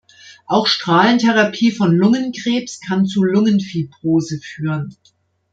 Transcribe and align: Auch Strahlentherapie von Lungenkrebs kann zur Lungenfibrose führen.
Auch 0.47 0.65
Strahlentherapie 0.65 1.71
von 1.71 1.95
Lungenkrebs 1.95 2.79
kann 2.79 3.05
zur 3.05 3.27
Lungenfibrose 3.27 4.39
führen. 4.39 4.97